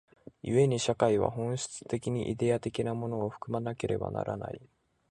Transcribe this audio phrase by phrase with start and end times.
[0.41, 4.59] 故に社会は本質的にイデヤ的なものを含まなければならない。